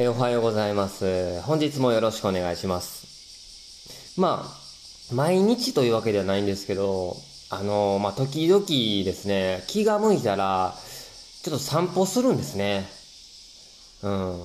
[0.00, 1.40] えー、おはようございます。
[1.40, 4.14] 本日もよろしくお願いします。
[4.16, 7.16] まあ、毎日というわけではないんですけど、
[7.50, 10.72] あのー、まあ、時々ですね、気が向いたら、
[11.42, 12.86] ちょっと散歩するんですね。
[14.04, 14.40] うん。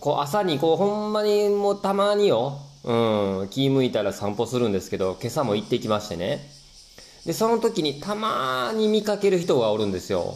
[0.00, 6.40] こう、朝にこう、ほんまにもうたまによ、うん、気向いたら散歩するんですけど、今朝も行ってきましてね。
[7.24, 10.34] で、その時にたまに見かける人がおるんですよ。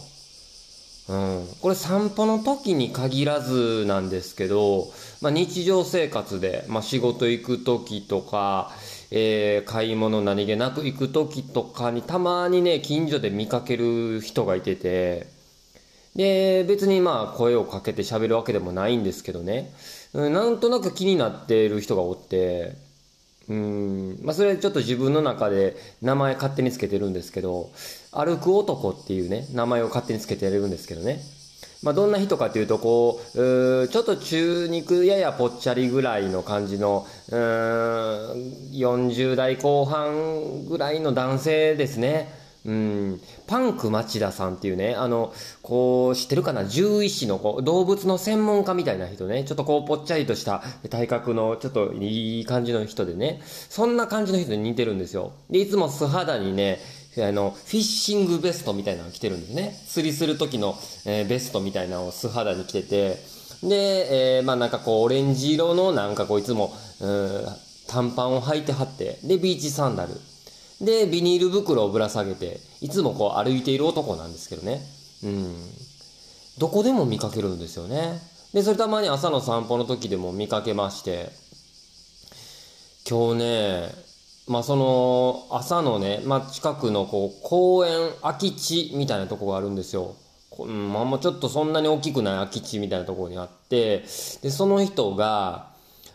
[1.08, 4.88] うん、これ散歩の時に限らずなんですけど、
[5.20, 8.72] まあ、日常生活で、まあ、仕事行く時とか、
[9.12, 15.28] えー、買い物何気なく行く時とかにたまにね、近所で見かける人がいてて、
[16.16, 19.72] で、別にまあ声をかけて喋るわけでもないんですけどね、
[20.12, 22.74] うん、なんとなく気になっている人がおって、
[23.48, 27.70] うん、まあそれちょっと自分の中で名前勝手につけてるんですけど、
[28.12, 31.20] 歩く男っていうね、名前を勝手につけてるんですけどね。
[31.82, 37.38] まあ、どんな人かというと、こう、うちょっと中肉ややぽっちゃりぐらいの感じの、うん、
[38.72, 42.35] 40代後半ぐらいの男性ですね。
[42.66, 46.64] うん、パンク町田さんっていうね、あの、こう、知ってるかな？
[46.64, 55.32] 獣医師のこう動物の専門家みたいな人ね、ちょっとこう、ぽっちゃりとした体格の、ちょっといい感じの人でね、そんな感じの人に似てるんですよ。
[55.48, 56.80] で、いつも素肌にね、
[57.18, 59.74] あの、フィッシングベストみたいなの着てるんですね。
[59.86, 63.16] 釣りする時の、えー、ベストみたいなのを素肌に着てて、
[63.62, 67.46] で、えー、まあなんかこう、オレンジ色のなんかこう、いつも、うん、
[67.86, 70.12] 短パンを履いてはって、で、ビーチサンダル。
[70.80, 74.82] で、ビニール袋をぶら下げて、いつもこう歩いている男なんですけどね。
[75.24, 75.54] うん。
[76.58, 78.20] どこでも見かけるんですよね。
[78.52, 81.30] で、それたまに朝の散歩の時でも見かけまして、
[83.08, 84.06] 今日ね、
[84.48, 90.14] まあその朝のね、まあ近くのこう公園空き地みたいなとこがあるんですよ。
[90.58, 94.04] うん、まあもうちょっとそんなに大きくない空き地みたいなところにあって、
[94.42, 95.70] で、その人が、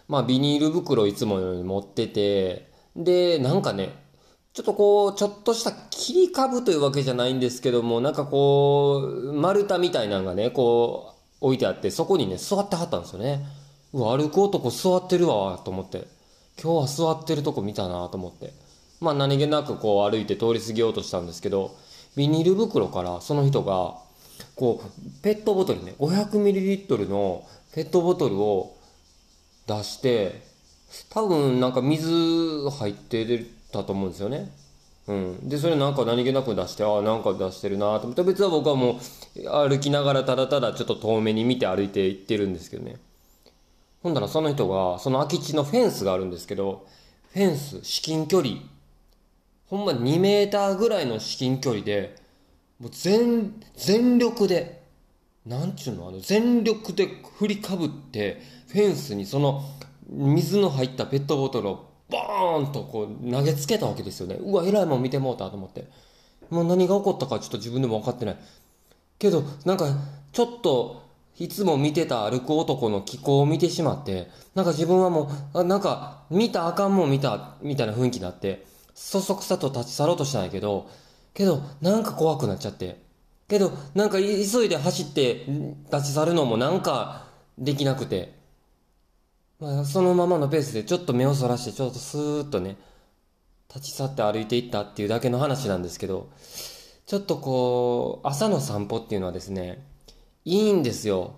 [0.07, 3.89] まあビニール袋いつもより持ってて、で、なんかね、
[4.53, 13.45] ちょっとこう、ちょっとした切り株というわけじゃないんですけども、なんかこう、丸太みたいなのがね、こう、置いてあって、そこにね、座ってはったんですよね。
[13.93, 16.05] うわ、歩く男座ってるわ、と思って。
[16.61, 18.53] 今日は座ってるとこ見たなと思って。
[18.99, 21.75] まあ何気なくこう歩いて通り過ぎようとしたんですけど、
[22.17, 23.95] ビニール袋からその人が、
[24.55, 28.75] こう、ペットボトルね、500ml のペットボトルを
[29.65, 30.43] 出して、
[31.09, 34.51] 多分なんか水入ってるたと思うんですよね。
[35.07, 35.49] うん。
[35.49, 38.99] で、それなんか何気なく出して、ああ、なんか出してるなと思って、別は僕はも
[39.35, 42.97] う歩きながらただただちょっと遠目に見て歩いて行ってるんですけどね。
[44.03, 46.87] ほんだらその人が、その空き地のフェンスがあるんですけど、
[47.33, 48.57] フェンス、至近距離、
[49.67, 52.15] ほんま2メーターぐらいの至近距離で、
[52.79, 54.81] もう全、全力で、
[55.45, 57.07] なんちゅうのあの、全力で
[57.37, 59.63] 振りかぶって、フェンスにその、
[60.09, 64.35] 水の入ったペットボトルをボーンとこう投げつけたわけですよね。
[64.35, 65.87] うわ、えらいもん見てもうたと思って。
[66.49, 68.37] もう何が起こったかちょっと自分でも分かってない。
[69.17, 69.87] けど、なんか、
[70.33, 80.89] ちょっと、いつも見てた歩く男の気候を見てしまって、なんか自分はもう、あなんか、見たあかんもん見た、みたいな雰囲気になって、そそくさと立ち去ろうとしたんやけど、
[81.33, 83.01] けど、なんか怖くなっちゃって。
[83.47, 85.45] けど、なんか急いで走って
[85.91, 88.40] 立ち去るのもなんかできなくて、
[89.61, 92.77] まあ、そのままのペースでちょっと目をそらして、ちょっとスーッとね、
[93.73, 96.31] 立ち去って歩いていったっていうだけの話なんですけど、
[97.05, 99.85] ちょっとこう、朝の散歩っていうのはですね、
[100.45, 101.35] いいんですよ。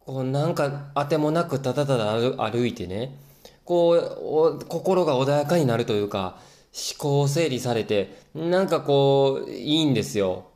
[0.00, 2.14] こうなんかあてもなくただただ
[2.50, 3.16] 歩いてね、
[3.64, 6.40] こう、心が穏やかになるというか、
[6.74, 10.46] 思考整理されて、なんかこう、いいんですよ。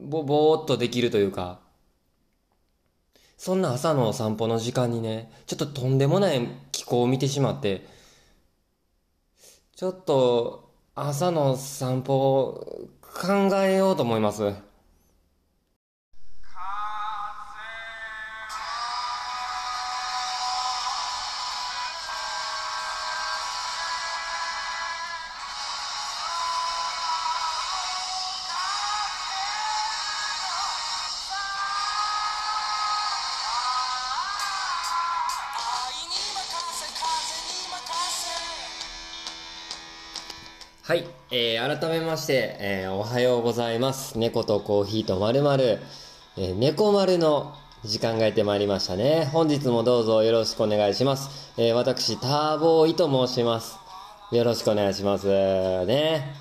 [0.00, 1.65] ぼ、ぼーっとできるというか。
[3.36, 7.86] そんな朝の散歩の時間にね、ちょっととんでもない気候を見てしまって、
[9.76, 14.54] ちょっと朝の散歩を考えようと思います。
[40.86, 44.16] はい、えー、改めまして、えー、おはようございます。
[44.20, 45.80] 猫とコーヒーとまるまる、
[46.36, 49.28] えー、猫丸の時間がやってまいりましたね。
[49.32, 51.52] 本日もどうぞよろしくお願いします。
[51.60, 53.80] えー、私、ターボーイと申します。
[54.30, 55.26] よろしくお願いします。
[55.86, 56.32] ね。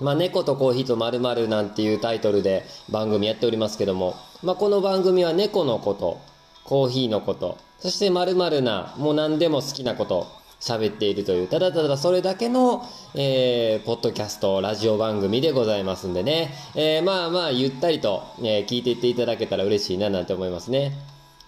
[0.00, 4.14] まあ、猫とコーヒーとまるまるなんていうタイトルで番組やっておりますけども、
[4.44, 6.20] まあ、この番組は猫のこと、
[6.62, 20.92] コーヒーのこと、そして〇〇な、もう何でも好きなこと、喋っているという、ただただそれだけの、えー、ポッドキャスト、ラジオ番組でございますんでね、えー、まあまあ、ゆったりと、えー、聞いていっていただけたら嬉しいななんて思いますね。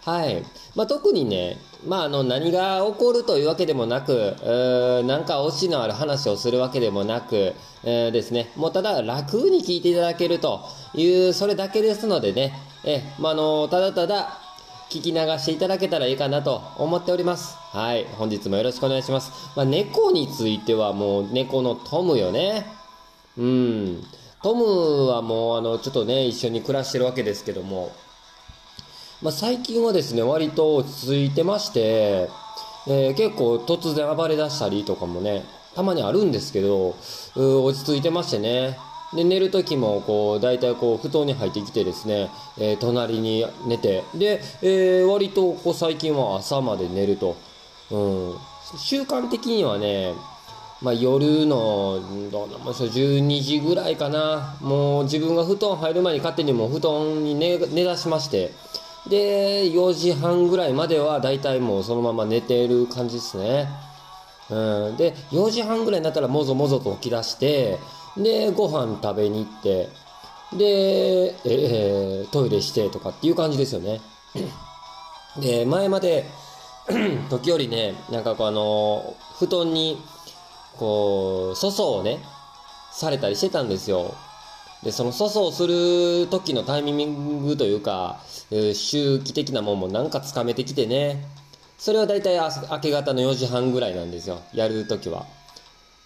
[0.02, 0.42] はい。
[0.74, 4.36] まあ、特にね、まあ、あの、何が起こるというわけでもなく、
[5.06, 7.54] なんかオチのある話をするわけでもなく、
[7.84, 10.60] えー、ですね、もうただ楽に聞いていただけると
[10.94, 12.54] いう、それだけですのでね、
[12.84, 14.47] えまあ、あの、ただただ、
[14.90, 17.56] 聞き流していただけたらいいかなと思っております。
[17.72, 18.04] はい。
[18.16, 19.30] 本日もよろしくお願いします。
[19.54, 22.64] まあ、猫についてはもう猫のトムよね。
[23.36, 24.02] うん。
[24.42, 27.92] トムはもうあの、ちょっとね、一緒に暮らしてるわけですけども、
[29.20, 32.30] まあ、最近はですね、割と落ち着いてまして、
[32.86, 35.44] えー、結構突然暴れ出したりとかもね、
[35.74, 36.96] たまにあるんですけど、
[37.36, 38.78] 落ち着いてましてね、
[39.14, 47.36] で、寝る時も、こう、大体こう、布団に入ってきてですね、えー、隣に寝て、で、えー、割と、こう、最近は朝まで寝ると。
[47.90, 48.34] うん。
[48.76, 50.12] 習慣的にはね、
[50.82, 52.00] まあ、夜の、
[52.30, 54.56] どうなんでしょう、12時ぐらいかな。
[54.60, 58.52] もう、自分が布団入る前に勝手にもう布団に寝、寝出しまして、
[59.08, 63.68] で、4時半ぐらいまでは、大体もうそのまま寝てる感じですね。
[64.50, 64.96] うん。
[64.96, 67.78] で、4時半ぐらいになったら、もぞもぞと起き出して、
[68.18, 69.88] で、ご飯食べに行って、
[70.56, 74.00] で、えー、トイレしてとかっていう感じですよね。
[75.40, 76.24] で、前まで
[77.30, 80.02] 時折ね、なんかこうあの、布団に、
[80.78, 82.20] こう、粗相をね、
[82.92, 84.14] されたりしてたんですよ。
[84.82, 91.24] で、その粗相する時のタイミングというか、周期的なもんもなんかつかめてきてね。
[91.76, 92.34] それはだいたい
[92.70, 94.40] 明け方の4時半ぐらいなんですよ。
[94.52, 95.26] やるときは。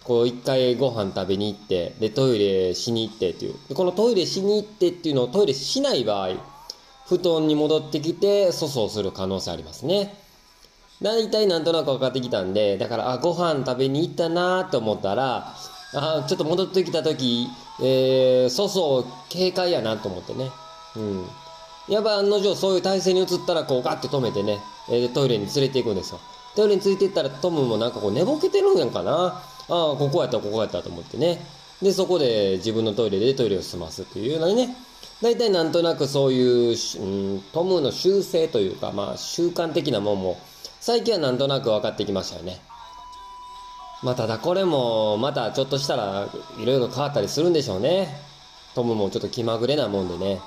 [0.04, 3.54] こう一回ご飯食べに行って、で、トイレしに行ってっていう。
[3.68, 6.30] で、このトイレしに行ってっていうのをトイレしない場合、
[7.06, 10.14] 布団に戻ってきて粗相する可能性ありますね。
[11.02, 15.54] 大体なんとなく分かってきたんで、だから、あ、ご飯食べに行ったなと思ったら、
[15.94, 17.48] あ、ちょっと戻ってきた時、
[17.80, 20.50] えー、粗相警戒やなと思ってね。
[20.96, 21.26] うん。
[21.88, 26.20] やっぱ案の定そういう体勢に移ったらこうガッて止めてね、えー、トイレに連れて行くんですよ。
[26.54, 29.42] トイレに連れて行ったらトムもなんかこう寝ぼけてるんやんかな。
[29.72, 31.40] ああ、ここやったここやったと思ってね。
[31.80, 34.76] で、そこで自分のトイレでトイレを済ますというようなね、
[35.22, 40.38] 大体なんとなくそういう、うん、トムの習性というか、まあ習慣的なもんも、
[40.80, 42.60] 最近はなんとなく分かってきましたよね。
[44.02, 46.28] まあただこれも、またちょっとしたら
[46.58, 48.14] いろいろ変わったりするんでしょうね。
[48.74, 50.40] トムもちょっと気まぐれなもんでね。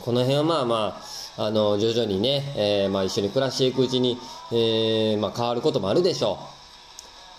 [0.00, 1.00] この辺はまあま
[1.36, 4.18] あ、あの、徐々にね、えー、まあ一緒に暮らしていくうちに、
[4.52, 6.61] えー、まあ変わることもあるでしょう。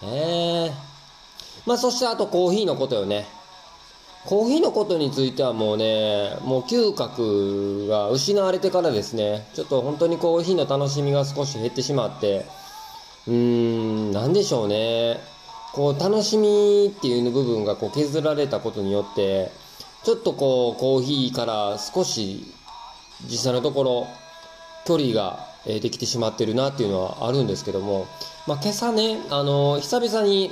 [0.05, 0.73] ええ
[1.65, 3.25] まあそしてあとコーヒーのことよね。
[4.25, 12.45] コーヒーのことについてはもうね、もう嗅覚が失われてからですね、ちょっと本当にコーヒーの楽しみが少し減ってしまって、
[13.27, 15.19] うーん、なんでしょうね。
[15.73, 19.51] こう、楽しみっていう部分がこう削られたことによって、
[20.03, 22.45] ちょっとこう、コーヒーから少し、
[23.25, 24.07] 実際のところ、
[24.85, 28.07] 距離ができてしまってるなっていうのはあるんですけども、
[28.45, 30.51] まあ、今朝ね、あのー、久々に、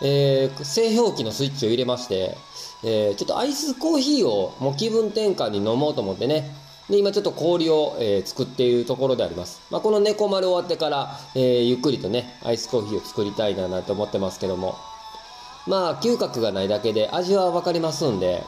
[0.00, 2.34] えー、製氷機のスイッチを入れまして、
[2.82, 6.50] えー、ちょっとアイスコーヒーをもう気分転換に飲もうと思ってね、
[6.88, 9.60] で、今ちょっと氷を、えー、作っているところであります。
[9.70, 14.76] まあ、この猫丸終わってから、えー、ゆっくりとね、アイスコーヒーを作りたいななんて思ってますけども、
[15.66, 18.42] まあ、嗅覚がないだけで味はわかりますんで、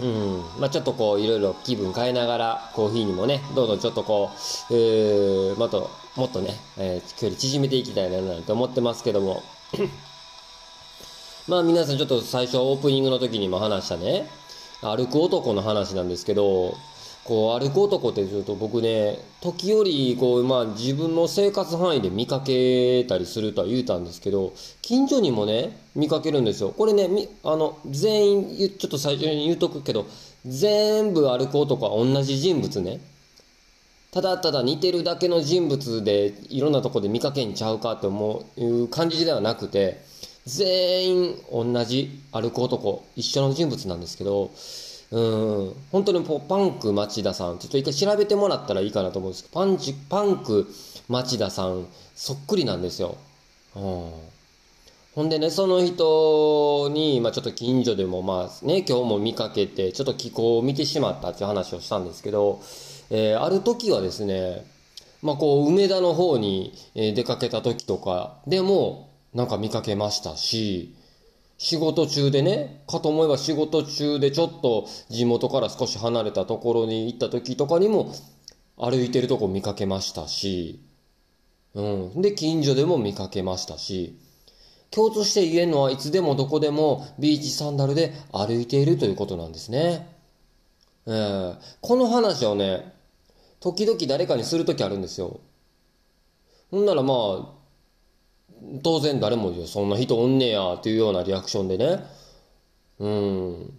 [0.00, 0.42] うん。
[0.58, 4.30] まあちょっとこう、いろいろ気分変えながら、コーヒーにもね、どんどんちょっとこ
[4.70, 9.42] う、えー、もっと、もっとね、えー、距離縮めていきたいななんて思ってますけども。
[11.48, 14.28] まあ皆さんちょっと最初オープニングの時にも話したね、
[14.80, 16.76] 歩く男の話なんですけど、
[17.24, 26.70] こう歩く男って言うと僕ね、時折こう、まあ自分の生活範囲で見かけたりするとは言うたんですけど、近所にもね、見かけるんですよ。
[26.70, 27.08] これね、
[27.44, 30.06] あの、全員、ちょっと最初に言うとくけど、
[30.44, 33.00] 全部歩く男は同じ人物ね。
[34.10, 40.02] ただただ似てるだけの人物でいろんなとこで見かけんちゃうかって思う感じではなくて、
[40.44, 44.50] 全員同じ歩く男、一緒の人物なんですけど、
[45.12, 50.66] うん、本当にパンク町田さん、ちょっと一回調べてもらったらいいかなと思うんですけど、パンチ、パンク
[51.06, 53.18] 町田さん、そっくりなんですよ。
[53.76, 54.10] うん。
[55.14, 62.62] ほんでね、その人に、まあちょっと近所でもまあね、今日も見かけて、ちょっと気候を見てしまったっていう話をしたんですけど、
[63.10, 64.64] えー、ある時はですね、
[65.20, 70.94] まあこう、梅田の方に出かけた時とかでも、なんか見かけましたし、
[71.62, 78.12] 仕事中でね、かと思えば仕事中でちょっと地元から少し離れたところに行った時とかにも、
[78.76, 80.80] 歩いてるとこ見かけましたし、
[81.74, 81.80] う
[82.16, 82.20] ん。
[82.20, 84.18] で、近所でも見かけましたし、
[84.90, 90.08] 共通して言えるのはいつでもどこでもビーチサンダルで歩いているということなんですね。
[91.06, 92.92] えー、この話をね、
[93.60, 95.38] 時々誰かにするときあるんですよ。
[96.72, 97.61] ほんならまあ、
[98.82, 102.04] 当然誰もそんな人おんねやっていうようなリアクションでね。
[102.98, 103.78] うん。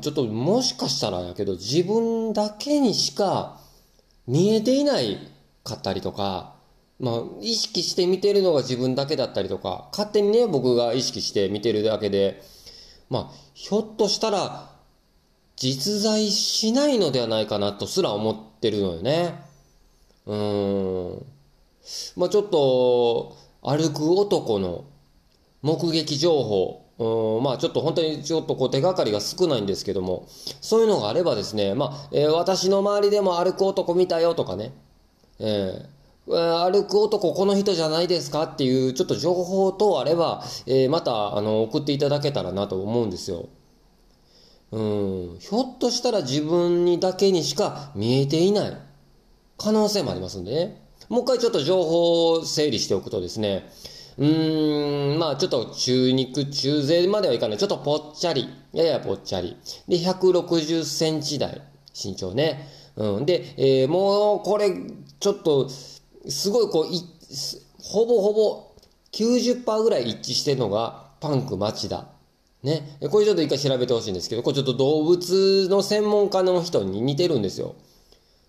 [0.00, 3.60] ちょっともしかしたらやけど自分だけにしか
[4.26, 5.18] 見えていない
[5.64, 6.56] かったりとか、
[6.98, 12.42] まあ、意識して見てるのが自分だけだったりとか、勝手にね、僕が意識して見てるだけで、
[13.10, 14.70] まあ、ひょっとしたら、
[15.56, 19.34] 実在しないのではないかなとすら思ってるのよね。
[20.26, 21.26] うん。
[22.16, 24.84] まあ、ちょっと、歩く男の
[25.60, 30.28] 目撃情報、うんまあちょっと本当にちょっとこう手がかりが少ないんですけども、
[30.60, 34.72] そういうのがあればですね、まあ、えー、私の周りでも歩く男見たよとかね、
[35.40, 43.48] えー、歩く男この人じゃないですかっていうちょっと情報等あれば、えー、またあの送っていただけたらなと思うんですよ。
[44.70, 48.76] うん、ひょっとしたら自分にだけにしか見えていない
[49.58, 50.85] 可能性もありますんでね。
[51.08, 53.68] もう一回ちょっと情報を整理しておくとですね、
[54.18, 57.58] うーん、まあちょっと中肉、中背まではいかない。
[57.58, 58.48] ちょっとぽっちゃり。
[58.72, 59.56] ややぽっちゃり。
[59.88, 61.60] で、160センチ台。
[61.94, 62.68] 身長ね。
[62.96, 63.26] うん。
[63.26, 64.70] で、えー、もうこれ、
[65.20, 67.02] ちょっと、すごいこう、い、
[67.78, 68.72] ほぼほぼ
[69.12, 72.06] 90%ぐらい一致してるのが、パンク町田。
[72.62, 72.98] ね。
[73.10, 77.74] これちょっと一回調べてほしいんですけど、これちょっと動物の専門家の人に似てるんですよ。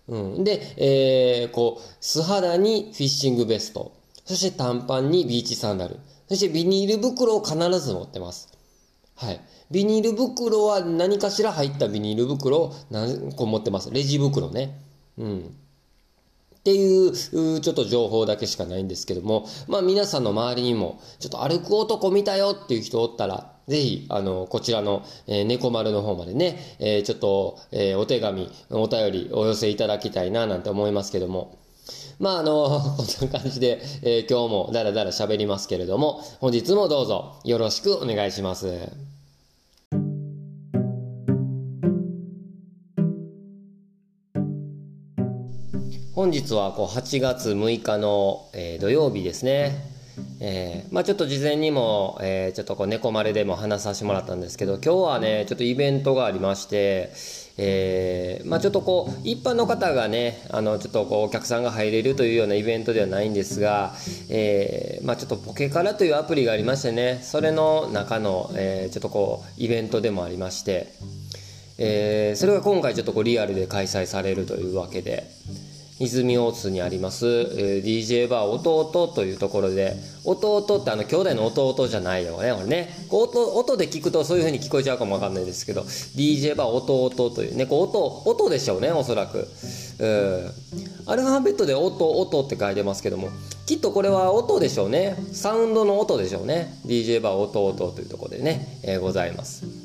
[0.08, 0.44] うん。
[0.44, 3.92] で、えー、こう、素肌にフィッシングベスト。
[4.24, 5.98] そして短パンにビーチサンダル。
[6.28, 8.48] そしてビニール袋を必ず持ってます。
[9.16, 9.40] はい。
[9.70, 13.90] ビニール袋は何かしら入ったビニール袋を何個持ってます。
[13.90, 14.80] レジ袋ね。
[15.18, 15.38] うん。
[16.58, 17.12] っていう、
[17.60, 31.58] ちょっと情報だけしかないんですけども、まあ皆さんの周りにも、ちょっと歩く男見たよっていう人おったら、ぜひ、あの、こちらの、えー、猫丸の方までね、えー、ちょっと、えー、お手紙、お便りお寄せいただきたいな、なんて思いますけども、
[32.18, 32.80] まあ、あの、
[33.20, 38.88] こんな感じで、え、今日もだらだら喋りますけれども、本日もどうぞよろしくお願いします。
[46.14, 49.97] 本日はこう8月6日の、え、土曜日ですね。
[50.40, 57.10] えー、まあちょっと事前にも、えー、ちょっとこう猫丸でも話させてもらったんですけど今日はねちょっとイベントがありまして、
[57.56, 63.94] えー、まあ、ちょっとこう一般の方がねあのちょっとこうお客さんが入れるというようなイベントではないんですが、
[64.28, 70.88] えー、まあ、ちょっとポケカラというアプリがありましてねそれの中の、えちょっとこうイベントでもありまして、
[71.78, 75.24] えそれが今回ちょっとこうリアルで開催されるというわけで。
[76.00, 82.90] 泉大津にあります、えー、DJ バー弟というところで弟ってあの兄弟の弟じゃないよねこれね。
[83.10, 89.48] 音音で聞くとそういう風に聞こえちゃうかもわかんないですけど DJ バー弟というねこう音音でしょうねおそらく。
[89.98, 90.52] うん。
[91.06, 93.30] アルファベットで音音って書いてますけども
[93.66, 95.16] きっとこれは音でしょうね。
[95.32, 96.78] サウンドの音でしょうね。
[96.86, 99.77] DJ バー弟というところでね、えー、ございます。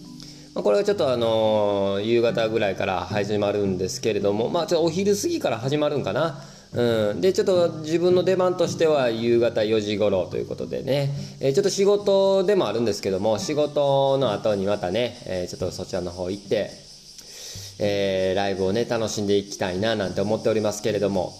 [0.53, 6.41] まあ、これはちょっとあの夕方ぐらいから始まるんですけれども、まあ、ちょっとお昼過ぎから始まるんかな。
[6.73, 16.71] うん、でちょっと自分の出番としては夕方4時頃ということでね、えー、ちょっと仕事でもあるんですけども仕事の後にまたね、えー、ちょっとそちらの方行って、
[17.79, 21.33] えー、ライブをね楽しんでいきたいななんて思っておりますけれども。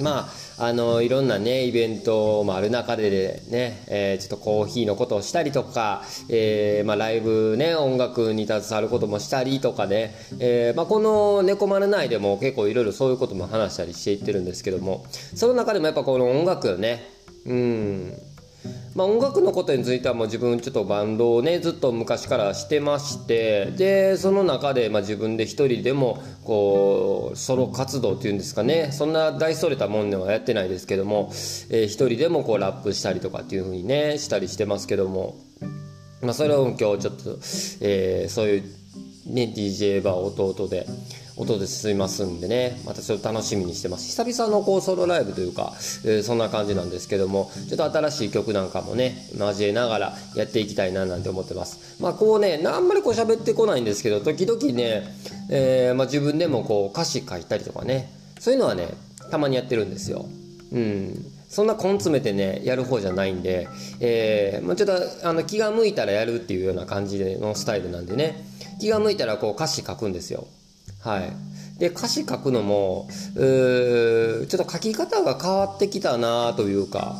[0.00, 15.04] まあ、あのいろんなねイベントもある中でね、えー、ちょっとコーヒーのことをしたりとか、えー、まあ、ライブね音楽に携わることもしたりとかね、えー、まあ、この猫丸内でも結構いろいろそういうことも話したりしていってるんですけども
[15.34, 17.20] その中でもやっぱこの音楽をね。
[17.46, 18.14] うん。
[18.94, 31.28] まあ、音楽のことについてはもう自分ちょっとバンドをねずっと昔からしてましてでその中でまあ自分で一人でもこうソロ活動っていうんですかねそんな大それたもんではやってないですけども、
[31.70, 35.36] えー、一人でもこうラップしたりとかっていう風にねしたりしてますけども、
[36.20, 37.38] まあ、それを今日ちょっと、
[37.80, 38.62] え、そういう
[39.26, 40.86] ね DJ バー弟で。
[41.40, 44.06] 音で進みますんでね、またちょっと楽しみにしてます。
[44.08, 45.72] 久々のこうソロライブというか、
[46.04, 51.96] えー、そんな感じなんですけども、ちょっと新しい曲なんかもね、交えながらやっていきたいななんて思ってます。
[51.98, 55.16] まあこうね、あんまりこう喋ってこないんですけど、時々ね、
[55.48, 58.88] えー、まあ、自分でもこう歌詞書いたりとかね、そういうのはね、
[59.30, 60.26] たまにやってるんですよ。
[60.72, 61.24] うん。
[61.48, 63.66] そんな根詰めてね、やる方じゃないんで、
[63.98, 68.44] えー、まあ、ちょっとあの気が向いたらやるっていうような感じのスタイルなんでね、
[68.78, 70.46] 気が向いたらこう歌詞書くんですよ。
[71.00, 71.32] はい。
[71.78, 77.16] で、歌詞書くのも、ちょっと書き方が変わってきたなというか、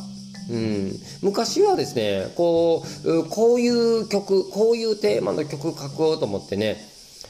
[0.49, 6.77] うん、昔はですね、こう、こういう曲、こういうテーマの曲書こうと思ってね、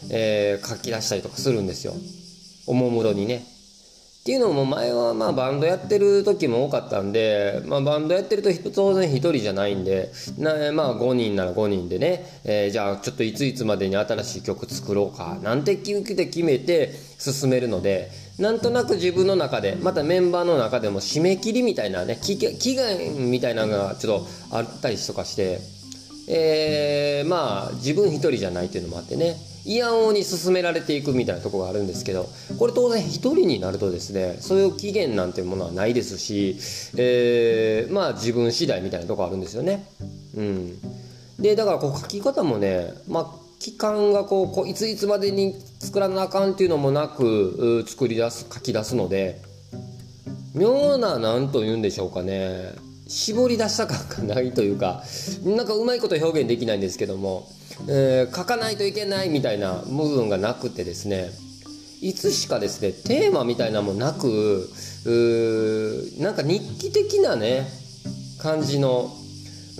[0.09, 1.93] えー、書き出したりとかするんですよ。
[2.67, 3.45] おもむろにね。
[4.21, 25.59] っていうのも前はまあバンドやってる時も多かったんで、まあ、バンドやってると当然1人じゃないんでなまあ5人なら5人でね、えー、じゃあちょっといついつまでに新しい曲作ろうかなんて気で決めて進めるのでなんとなく自分の中でまたメンバーの中でも締め切りみたいなね期限みたいなのがちょっとあったりとかして、
[26.29, 29.35] えー、まあ自分一人じゃないっていうのもあってね。
[29.63, 32.27] いやおうに進められていくみたいなところがあるんですけど
[32.57, 36.57] これ当然一人になるとですねそういう期限なんていうものはないですし、
[36.97, 39.85] えー、まあ自分次第みたいなところあるんですよね。
[40.35, 40.77] うん、
[41.39, 43.25] でだからこう書き方もね、まあ、
[43.59, 49.41] 期間がこうこういついつまでに作らなあかんっていうのもなく作り出す書き出すので
[50.55, 52.73] 妙な何と言うんでしょうかね。
[53.07, 55.03] 絞り出した感がないというか
[55.43, 57.47] なんかうまいこと表現できないんですけども。
[57.87, 61.29] えー、書かないといけないみたいな部分がなくてですね
[62.01, 64.69] いつしかですねテーマみたいなもなく
[66.19, 67.67] なんか日記的なね
[68.41, 69.11] 感じの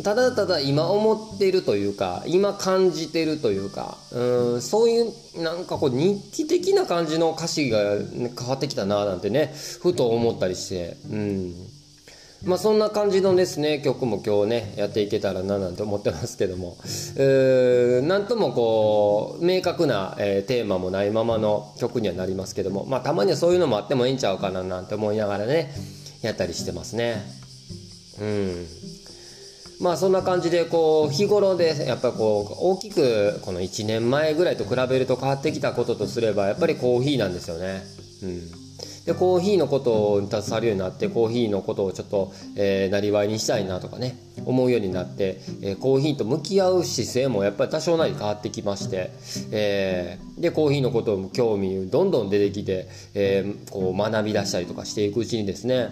[0.03, 11.70] ただただ今思ってるというか今感じてるというかうんそういうなんかこう日記的な感じの歌詞が変わってきたななんてねふと思ったりしてうん。
[12.43, 16.77] まあそんな感じのですね曲も今日ねやっていけたらななんて思ってますけども、
[18.07, 22.85] なんともこう明確な、えー、テーマもないままの曲にはなりますけども。
[22.85, 25.73] まあたまにはそういうのもあってもいいんちゃうかななんて思いながらね
[26.21, 27.23] やったりしてますね。
[28.19, 28.67] うん。
[29.79, 37.83] まあそんな感じでこう日頃でやっぱこう大きくこの1年前ぐらいと比べると変わってきたこととすればやっぱりコーヒーなんですよね。
[38.23, 38.60] うん。
[39.05, 49.11] でコーヒーのことに携わるようになってコーヒーのことをちょっと、えー、なりわいにしたいなとかね思うようになって、えー、コーヒーと向き合う姿勢もやっぱり多少なり変わってきまして、
[49.51, 55.89] えー、でコーヒーのことも興味どんどん出てきて、えー、こう学び出したりとかしていくうちにですね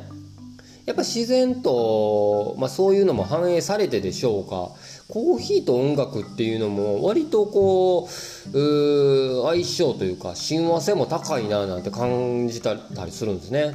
[0.89, 4.71] やっぱ自然と、まあ、そういうのも反映されてでしょうか。
[5.09, 13.73] コーヒーと音楽っていうのも割とこう相性というか親和性も高いななんて感じたりするんですね。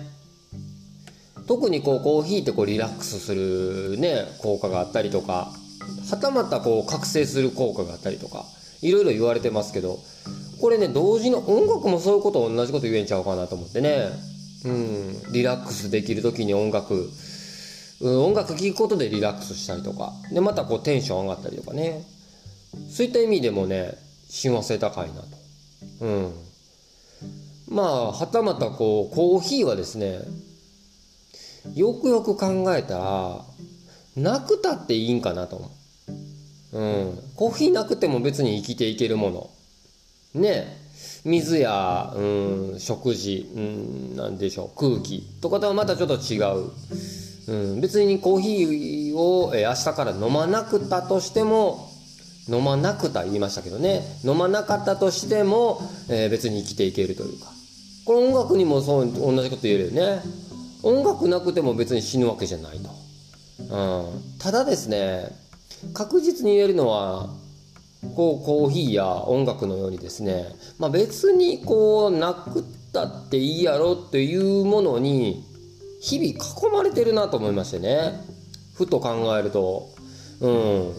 [1.49, 5.51] 特にこうコーヒーってこうリラックスするね効果があったりとか
[6.09, 8.44] はたまたこう覚醒する効果があったりとか
[8.81, 9.99] いろいろ言われてますけど
[10.61, 14.09] これね同時の音楽もそういうこと同じこと言えんちゃうかなと思ってね
[14.64, 17.11] うんリラックスできる時に音楽
[18.02, 20.12] 音楽聴くことでリラックスしたりとか。
[20.33, 22.04] でまたこうテンション上がったりとかね。
[22.90, 23.94] そういった意味でもね
[24.28, 25.26] 親和性高いなと。
[26.00, 26.33] うん。
[27.68, 30.20] まあはたまたこうコーヒーはですね
[31.74, 33.44] よくよく考えたら
[34.16, 35.57] なくたっていいんかなと。
[35.57, 35.70] 思う
[36.74, 39.50] うん、コーヒーなくても別に生きていけるもの。
[40.35, 40.83] ね。
[41.24, 46.70] 水や、うん、食事、うん、なんでしょう空気とかとはまたちょっと違う。
[47.46, 51.90] うん、別にコーヒーを、えー、明日から飲まなくたとしても
[52.48, 54.02] 飲まなくた言いましたけどね。
[54.24, 57.46] 飲まなかったとしても、えー、別に生きていけるというか。
[58.04, 60.22] これ音楽にもそう同じこと言えるよね。
[60.85, 62.90] 音楽なくても別に死ぬわけじゃないと、
[63.59, 63.64] う
[64.18, 65.30] ん、ただですね
[65.94, 67.30] 確実に言えるのは
[68.14, 70.44] こうコーヒーや音楽のようにですね、
[70.78, 75.42] まあ、別にこうなくったっていいやろっていうものに
[76.05, 78.21] 日々囲まれてるなと思いましてね。
[78.75, 79.88] ふと考えると。
[80.40, 80.93] うん。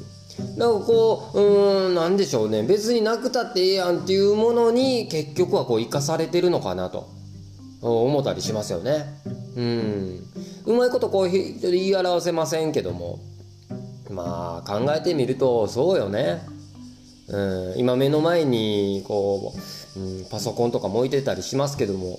[0.57, 2.63] なんかこううんなんでしょうね。
[2.63, 7.13] 別になくたってええやんっていうものに結局はこう生かされてるのかなと。
[7.81, 9.05] 思ったりしますよね。
[9.55, 10.23] うん。
[10.65, 13.19] うまいことこう言い表せませんけども。
[14.09, 16.41] まあ考えてみるとそうよね。
[17.27, 17.77] うん。
[17.77, 19.53] 今目の前にこ
[19.95, 22.17] う、うん、パソコンとかも置いてたりしますけども。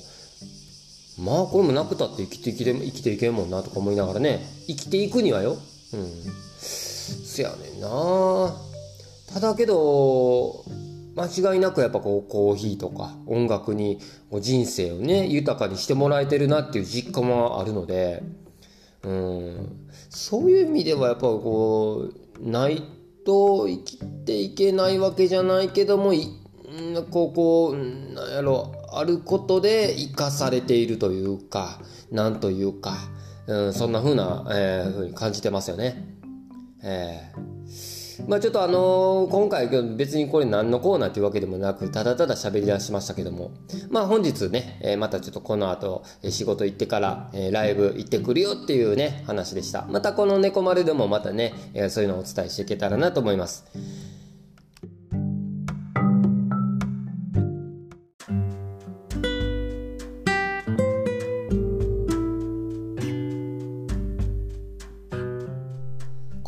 [1.19, 4.47] まあこれもなくたって生きていけ生きていけんもんなとか思いながらね。
[4.67, 5.57] 生きていくにはよ。
[5.93, 6.11] うん。
[6.59, 8.55] せやねんな。
[9.33, 10.65] ただけど
[11.17, 13.99] 間違いなくやっぱこうコーヒーとか音楽に
[14.41, 18.23] 人生をね豊かにしてもらえてるなっていう実感もあるので。
[19.03, 19.89] うん。
[20.11, 22.83] そういう意味ではやっぱこうない
[23.25, 26.29] と生きていけないわけじゃないけどもい
[27.11, 27.77] こうこう
[28.15, 28.76] なんやろ。
[28.99, 31.81] あることで生かされているというか、
[32.11, 32.97] なんというか、
[33.47, 36.17] うん、そんな風な、えー、風に感じてますよね。
[36.83, 37.57] えー
[38.29, 43.51] まあちょっとあのー今回別にこれ何のコーナーというわけでもなく、ただただ喋り出しましたけども、
[43.91, 49.87] まあ本日ね、えーまたちょっとこの後、え仕事行ってから、えライブ行ってくるよっていうね、話でした。
[49.91, 53.65] またこの猫丸でもまたね、えそういうのをお伝えしていけたらなと思います。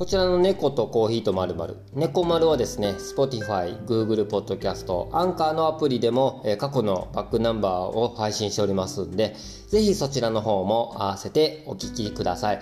[0.09, 9.37] ちらの猫とコーヒーとまるまる猫丸はですね Spotify、Google Podcast、アンカーのアプリでも、え過去のバックナンバーを配信しておりますんで
[9.69, 12.61] ぜひそちらの方も合わせてお聞きください、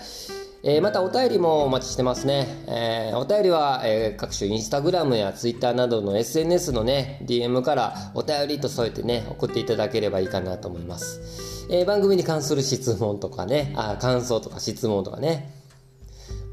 [0.64, 15.55] えーまたお便りもお待ちしてますね、えーお便りは、えー各種インスタグラムやツイッターなどの SNS のね DM からお便りと添えてね送っていただければいいかなと思います、え番組に関する質問とかねあ感想とか質問とかね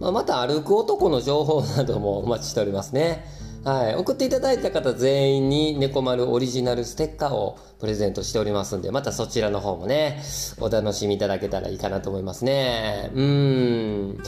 [0.03, 3.25] まあ、また歩く男の情報などもお待ちしておりますね。
[3.63, 3.95] はい。
[3.95, 10.21] 送っていただいた方全員に猫丸オリジナルステッカーをプレゼントしておりますんで、またそちらの方もね、
[10.59, 13.11] お楽しみいただけたらいいかなと思いますね。
[13.13, 14.23] うーん。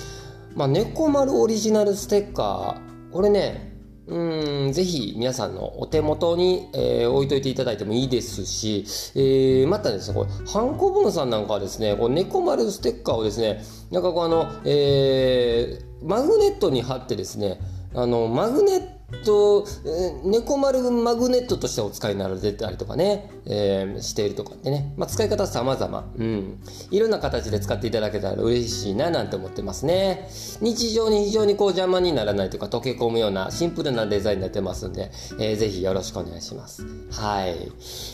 [0.56, 3.75] まあ、猫丸オリジナルステッカー、これね、
[4.08, 17.60] うん、ぜひ皆さんのお手元に、えー置いといていただいてもいいですし、えーまたですね、これ、ハンコブンさんなんかはですね、こう猫丸ステッカーをですね、なんかこうあの、えーマグネットに貼ってですね、
[17.96, 26.60] あの、マグネットト、えー猫丸マグネットとしてお使いになられてたりとかね、えーしているとかってね、まあ、使い方様々、うん。
[26.92, 30.28] いろんな形で使っていただけたら嬉しいななんて思ってますね。
[30.62, 36.86] 日常に非常にこう邪魔にならないというか溶け込むようなシンプルなデザインになってますんで、えーぜひよろしくお願いします。
[37.12, 37.56] はい。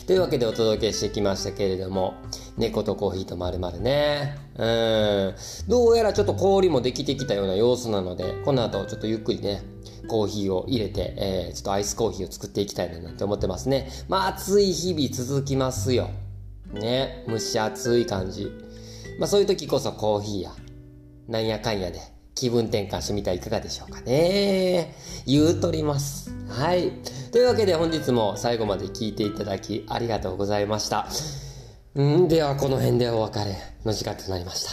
[0.06, 2.14] というわけでお届けしてきましたけれども、
[2.56, 4.36] 猫とコーヒーとまるまるね。
[4.56, 5.34] うん。
[5.68, 9.62] どうやらちょっと氷もできてきたような様子なので、この後ちょっとゆっくりね、
[10.08, 13.88] コーヒーを入れて、えーちょっとアイスコーヒーを作っていきたいななんて思ってますね。
[14.08, 16.10] まあ暑い日々続きますよ。
[16.72, 17.24] ね。
[17.28, 18.50] 蒸し暑い感じ。
[19.18, 20.50] まあそういう時こそコーヒーや、
[21.28, 22.00] なんやかんやで
[22.34, 24.94] 気分転換してみてはいかがでしょうかね。
[25.26, 26.30] 言うとります。
[26.48, 26.92] はい。
[27.30, 31.06] というわけで本日も最後まで聞いていただきありがとうございました。
[31.94, 32.28] うん。
[32.28, 34.70] ではこの辺でお別れの時間となりました。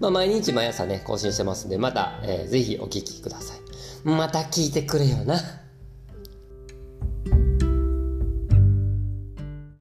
[0.00, 4.08] まあ毎日毎朝ね更新してますんでまた、えー、ぜひお聴きください。
[4.08, 5.36] また聞いてくれよな。